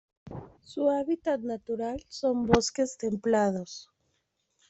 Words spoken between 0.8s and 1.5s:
hábitat